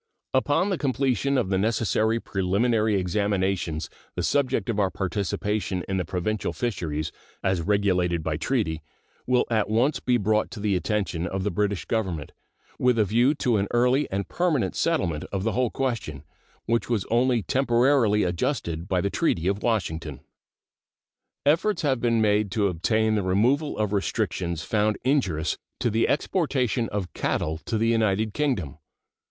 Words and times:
Upon 0.33 0.71
the 0.71 0.79
completion 0.79 1.37
of 1.37 1.49
the 1.49 1.59
necessary 1.59 2.19
preliminary 2.19 2.95
examinations 2.95 3.87
the 4.15 4.23
subject 4.23 4.67
of 4.67 4.79
our 4.79 4.89
participation 4.89 5.83
in 5.87 5.97
the 5.97 6.05
provincial 6.05 6.53
fisheries, 6.53 7.11
as 7.43 7.61
regulated 7.61 8.23
by 8.23 8.37
treaty, 8.37 8.81
will 9.27 9.45
at 9.51 9.69
once 9.69 9.99
be 9.99 10.17
brought 10.17 10.49
to 10.49 10.59
the 10.59 10.75
attention 10.75 11.27
of 11.27 11.43
the 11.43 11.51
British 11.51 11.85
Government, 11.85 12.31
with 12.79 12.97
a 12.97 13.05
view 13.05 13.35
to 13.35 13.57
an 13.57 13.67
early 13.69 14.09
and 14.09 14.27
permanent 14.27 14.75
settlement 14.75 15.23
of 15.31 15.43
the 15.43 15.51
whole 15.51 15.69
question, 15.69 16.23
which 16.65 16.89
was 16.89 17.05
only 17.11 17.43
temporarily 17.43 18.23
adjusted 18.23 18.87
by 18.87 19.01
the 19.01 19.11
treaty 19.11 19.47
of 19.47 19.61
Washington. 19.61 20.21
Efforts 21.45 21.83
have 21.83 22.01
been 22.01 22.19
made 22.19 22.49
to 22.49 22.69
obtain 22.69 23.13
the 23.13 23.21
removal 23.21 23.77
of 23.77 23.93
restrictions 23.93 24.63
found 24.63 24.97
injurious 25.03 25.59
to 25.79 25.91
the 25.91 26.07
exportation 26.07 26.89
of 26.89 27.13
cattle 27.13 27.59
to 27.65 27.77
the 27.77 27.89
United 27.89 28.33
Kingdom. 28.33 28.79